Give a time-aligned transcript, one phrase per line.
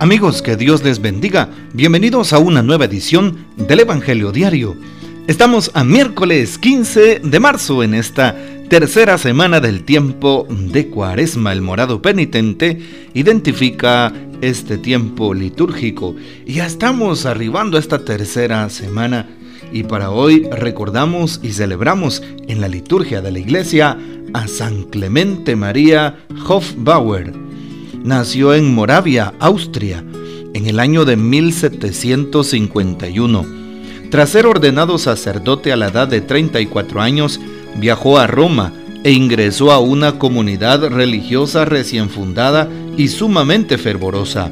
[0.00, 1.50] Amigos, que Dios les bendiga.
[1.72, 4.76] Bienvenidos a una nueva edición del Evangelio Diario.
[5.26, 8.36] Estamos a miércoles 15 de marzo en esta
[8.68, 11.52] tercera semana del tiempo de Cuaresma.
[11.52, 12.80] El morado penitente
[13.12, 16.14] identifica este tiempo litúrgico
[16.46, 19.28] ya estamos arribando a esta tercera semana
[19.72, 23.98] y para hoy recordamos y celebramos en la liturgia de la iglesia
[24.32, 27.47] a San Clemente María Hofbauer
[28.04, 30.02] nació en Moravia, Austria,
[30.54, 33.46] en el año de 1751.
[34.10, 37.40] Tras ser ordenado sacerdote a la edad de 34 años,
[37.76, 38.72] viajó a Roma
[39.04, 44.50] e ingresó a una comunidad religiosa recién fundada y sumamente fervorosa,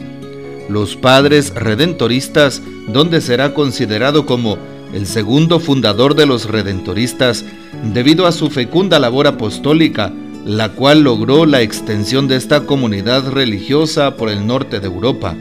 [0.69, 4.59] los Padres Redentoristas, donde será considerado como
[4.93, 7.45] el segundo fundador de los Redentoristas,
[7.93, 10.13] debido a su fecunda labor apostólica,
[10.47, 15.35] la cual logró la extensión de esta comunidad religiosa por el norte de Europa.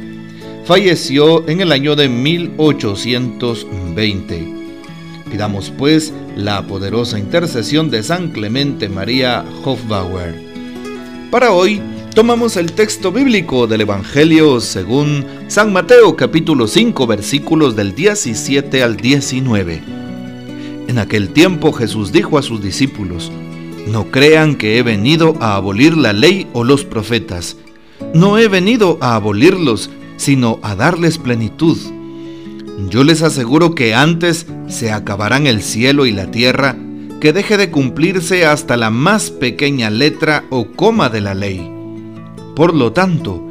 [0.65, 4.47] Falleció en el año de 1820.
[5.29, 10.43] Pidamos pues la poderosa intercesión de San Clemente María Hofbauer.
[11.29, 11.83] Para hoy
[12.15, 18.97] tomamos el texto bíblico del Evangelio según San Mateo capítulo 5 versículos del 17 al
[18.97, 19.83] 19.
[20.87, 23.31] En aquel tiempo Jesús dijo a sus discípulos,
[23.85, 27.57] no crean que he venido a abolir la ley o los profetas.
[28.13, 31.77] No he venido a abolirlos, sino a darles plenitud.
[32.89, 36.77] Yo les aseguro que antes se acabarán el cielo y la tierra,
[37.21, 41.71] que deje de cumplirse hasta la más pequeña letra o coma de la ley.
[42.55, 43.41] Por lo tanto,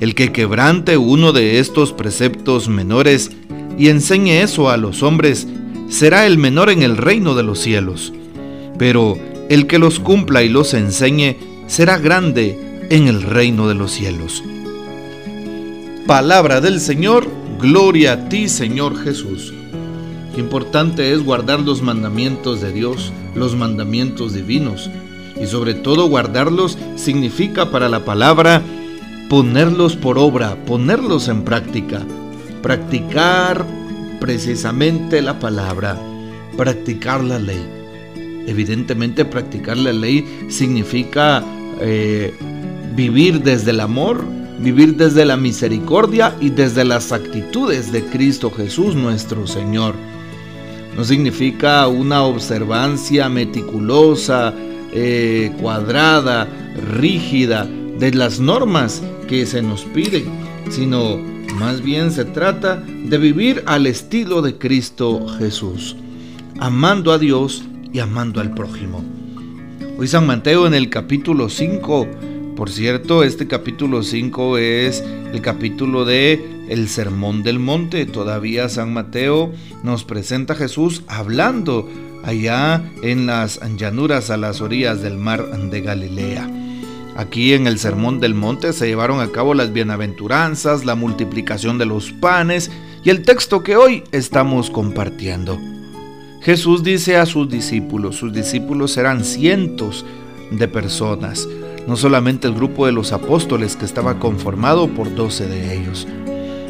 [0.00, 3.30] el que quebrante uno de estos preceptos menores
[3.78, 5.46] y enseñe eso a los hombres,
[5.88, 8.12] será el menor en el reino de los cielos.
[8.78, 9.18] Pero
[9.50, 14.44] el que los cumpla y los enseñe será grande en el reino de los cielos.
[16.06, 17.28] Palabra del Señor,
[17.60, 19.52] gloria a ti Señor Jesús.
[20.36, 24.88] Importante es guardar los mandamientos de Dios, los mandamientos divinos.
[25.40, 28.62] Y sobre todo guardarlos significa para la palabra
[29.28, 32.02] ponerlos por obra, ponerlos en práctica.
[32.62, 33.66] Practicar
[34.20, 35.98] precisamente la palabra,
[36.56, 37.79] practicar la ley.
[38.46, 41.44] Evidentemente practicar la ley significa
[41.80, 42.34] eh,
[42.94, 44.24] vivir desde el amor,
[44.58, 49.94] vivir desde la misericordia y desde las actitudes de Cristo Jesús nuestro Señor.
[50.96, 54.52] No significa una observancia meticulosa,
[54.92, 56.48] eh, cuadrada,
[56.94, 57.66] rígida
[57.98, 60.24] de las normas que se nos piden,
[60.68, 61.18] sino
[61.54, 65.96] más bien se trata de vivir al estilo de Cristo Jesús,
[66.58, 67.62] amando a Dios
[67.92, 69.04] y amando al prójimo.
[69.98, 72.06] Hoy San Mateo en el capítulo 5,
[72.56, 75.02] por cierto, este capítulo 5 es
[75.32, 78.06] el capítulo de el Sermón del Monte.
[78.06, 79.52] Todavía San Mateo
[79.82, 81.88] nos presenta a Jesús hablando
[82.24, 86.48] allá en las llanuras a las orillas del mar de Galilea.
[87.16, 91.86] Aquí en el Sermón del Monte se llevaron a cabo las bienaventuranzas, la multiplicación de
[91.86, 92.70] los panes
[93.04, 95.58] y el texto que hoy estamos compartiendo.
[96.40, 100.06] Jesús dice a sus discípulos, sus discípulos eran cientos
[100.50, 101.46] de personas,
[101.86, 106.08] no solamente el grupo de los apóstoles que estaba conformado por doce de ellos.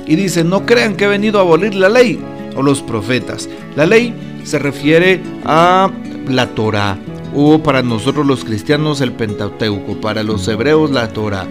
[0.09, 2.19] Y dice, no crean que he venido a abolir la ley
[2.56, 3.48] o los profetas.
[3.76, 5.88] La ley se refiere a
[6.28, 6.98] la Torah,
[7.32, 11.47] o para nosotros los cristianos el Pentateuco, para los hebreos la Torah,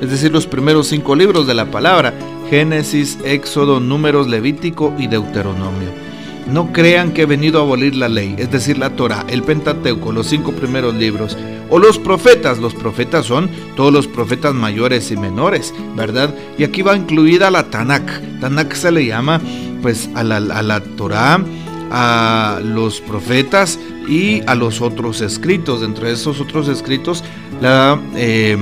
[0.00, 2.14] es decir, los primeros cinco libros de la palabra,
[2.50, 6.03] Génesis, Éxodo, Números, Levítico y Deuteronomio.
[6.46, 10.12] No crean que he venido a abolir la ley, es decir, la Torah, el Pentateuco,
[10.12, 11.36] los cinco primeros libros,
[11.70, 12.58] o los profetas.
[12.58, 16.34] Los profetas son todos los profetas mayores y menores, ¿verdad?
[16.58, 18.40] Y aquí va incluida la Tanakh.
[18.40, 19.40] Tanakh se le llama
[19.82, 21.42] pues a la, a la Torah,
[21.90, 23.78] a los profetas
[24.08, 25.80] y a los otros escritos.
[25.80, 27.24] Dentro de esos otros escritos,
[27.60, 28.56] la eh,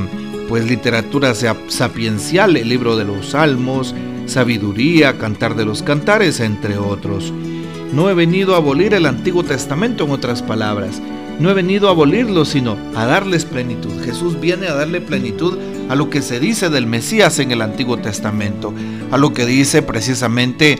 [0.48, 3.94] pues literatura sapiencial, el libro de los salmos,
[4.26, 7.32] sabiduría, cantar de los cantares, entre otros.
[7.92, 11.02] No he venido a abolir el Antiguo Testamento, en otras palabras.
[11.38, 14.02] No he venido a abolirlo, sino a darles plenitud.
[14.02, 15.58] Jesús viene a darle plenitud
[15.90, 18.72] a lo que se dice del Mesías en el Antiguo Testamento,
[19.10, 20.78] a lo que dice precisamente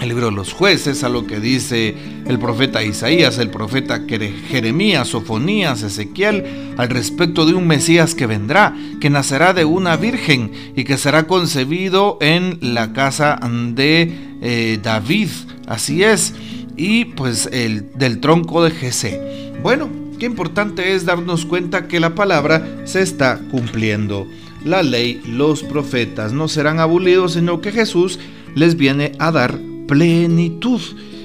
[0.00, 1.94] el libro de los jueces, a lo que dice
[2.26, 4.02] el profeta Isaías, el profeta
[4.48, 10.52] Jeremías, Sofonías, Ezequiel, al respecto de un Mesías que vendrá, que nacerá de una virgen
[10.76, 13.38] y que será concebido en la casa
[13.74, 15.28] de eh, David,
[15.66, 16.34] así es,
[16.76, 19.52] y pues el del tronco de Jesé.
[19.62, 19.88] Bueno,
[20.18, 24.26] qué importante es darnos cuenta que la palabra se está cumpliendo.
[24.64, 28.18] la ley, los profetas no serán abolidos, sino que Jesús
[28.54, 30.80] les viene a dar plenitud.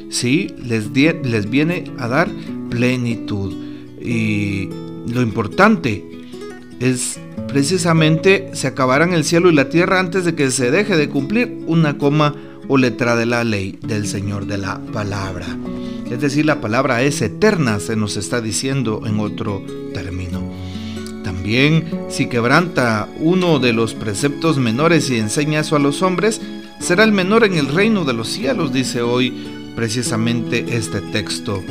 [0.10, 2.30] Sí, les, les viene a dar
[2.70, 3.54] plenitud.
[4.02, 4.70] Y
[5.12, 6.06] lo importante
[6.80, 11.10] es precisamente se acabarán el cielo y la tierra antes de que se deje de
[11.10, 12.36] cumplir una coma
[12.70, 15.46] o letra de la ley del Señor de la palabra.
[16.10, 19.62] Es decir, la palabra es eterna, se nos está diciendo en otro
[19.94, 20.42] término.
[21.24, 26.40] También, si quebranta uno de los preceptos menores y enseña eso a los hombres,
[26.80, 29.34] será el menor en el reino de los cielos, dice hoy
[29.76, 31.62] precisamente este texto.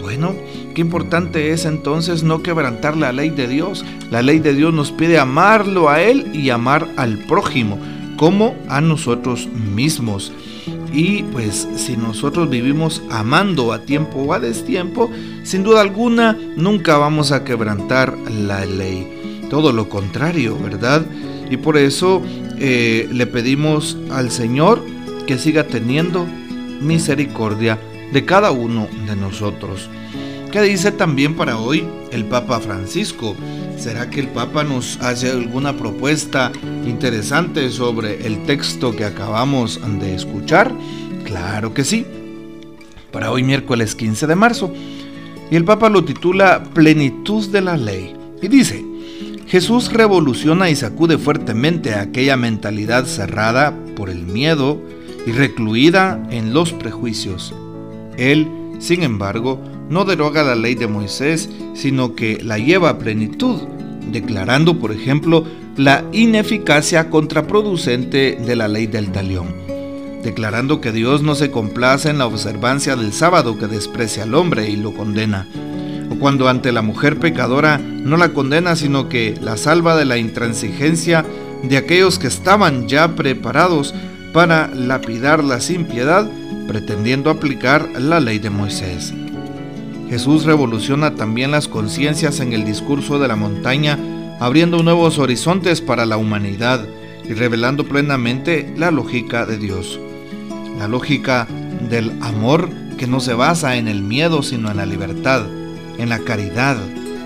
[0.00, 0.34] Bueno,
[0.74, 3.84] qué importante es entonces no quebrantar la ley de Dios.
[4.10, 7.78] La ley de Dios nos pide amarlo a Él y amar al prójimo,
[8.16, 10.32] como a nosotros mismos.
[10.92, 15.10] Y pues si nosotros vivimos amando a tiempo o a destiempo,
[15.42, 19.42] sin duda alguna nunca vamos a quebrantar la ley.
[19.50, 21.04] Todo lo contrario, ¿verdad?
[21.50, 22.22] Y por eso
[22.58, 24.82] eh, le pedimos al Señor
[25.26, 26.26] que siga teniendo
[26.80, 27.78] misericordia
[28.12, 29.88] de cada uno de nosotros.
[30.52, 33.34] ¿Qué dice también para hoy el Papa Francisco?
[33.76, 36.52] ¿Será que el Papa nos hace alguna propuesta
[36.86, 40.72] interesante sobre el texto que acabamos de escuchar?
[41.24, 42.06] Claro que sí.
[43.12, 44.72] Para hoy miércoles 15 de marzo.
[45.50, 48.14] Y el Papa lo titula Plenitud de la Ley.
[48.40, 48.84] Y dice,
[49.48, 54.80] Jesús revoluciona y sacude fuertemente aquella mentalidad cerrada por el miedo
[55.26, 57.52] y recluida en los prejuicios.
[58.16, 63.62] Él, sin embargo, no deroga la ley de Moisés, sino que la lleva a plenitud,
[64.10, 65.44] declarando, por ejemplo,
[65.76, 69.54] la ineficacia contraproducente de la ley del talión,
[70.22, 74.70] declarando que Dios no se complace en la observancia del sábado que desprecia al hombre
[74.70, 75.46] y lo condena,
[76.10, 80.18] o cuando ante la mujer pecadora no la condena, sino que la salva de la
[80.18, 81.24] intransigencia
[81.62, 83.94] de aquellos que estaban ya preparados
[84.32, 86.28] para lapidarla sin piedad,
[86.68, 89.12] pretendiendo aplicar la ley de Moisés.
[90.08, 93.98] Jesús revoluciona también las conciencias en el discurso de la montaña,
[94.38, 96.86] abriendo nuevos horizontes para la humanidad
[97.28, 99.98] y revelando plenamente la lógica de Dios.
[100.78, 101.48] La lógica
[101.88, 105.46] del amor que no se basa en el miedo, sino en la libertad,
[105.98, 106.76] en la caridad,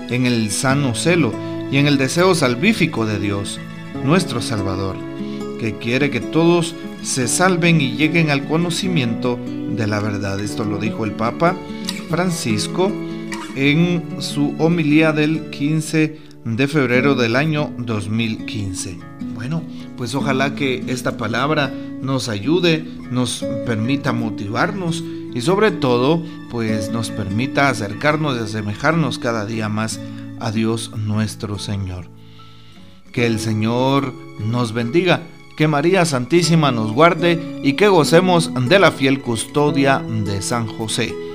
[0.09, 1.33] en el sano celo
[1.71, 3.59] y en el deseo salvífico de Dios,
[4.03, 4.97] nuestro Salvador,
[5.59, 9.39] que quiere que todos se salven y lleguen al conocimiento
[9.75, 10.39] de la verdad.
[10.39, 11.55] Esto lo dijo el Papa
[12.11, 12.91] Francisco
[13.55, 18.99] en su homilía del 15 de febrero del año 2015.
[19.33, 19.63] Bueno,
[19.95, 25.01] pues ojalá que esta palabra nos ayude, nos permita motivarnos
[25.33, 30.01] y sobre todo, pues nos permita acercarnos y asemejarnos cada día más
[30.41, 32.07] a Dios nuestro Señor.
[33.13, 34.13] Que el Señor
[34.45, 35.21] nos bendiga,
[35.55, 41.30] que María Santísima nos guarde y que gocemos de la fiel custodia de San José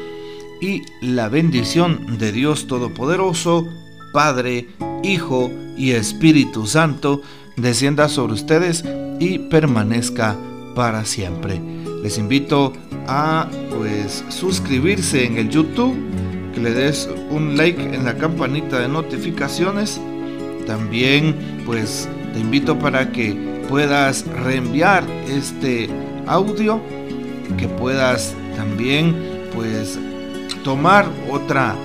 [0.61, 3.67] y la bendición de Dios Todopoderoso,
[4.13, 4.69] Padre,
[5.03, 7.23] Hijo y Espíritu Santo,
[7.57, 8.85] descienda sobre ustedes
[9.21, 10.37] y permanezca
[10.75, 11.61] para siempre.
[12.03, 12.73] Les invito
[13.09, 15.95] a pues suscribirse en el YouTube,
[16.55, 20.01] que le des un like en la campanita de notificaciones.
[20.67, 23.35] También pues te invito para que
[23.69, 25.89] puedas reenviar este
[26.27, 26.81] audio,
[27.57, 29.15] que puedas también
[29.55, 29.99] pues
[30.67, 31.77] tomar otra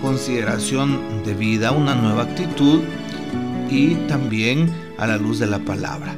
[0.00, 2.82] consideración de vida, una nueva actitud
[3.68, 6.14] y también a la luz de la palabra.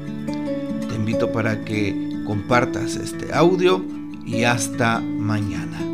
[0.87, 3.83] Te invito para que compartas este audio
[4.27, 5.90] y hasta mañana.